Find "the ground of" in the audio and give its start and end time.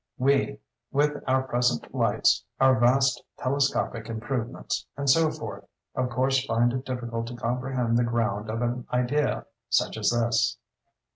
7.99-8.63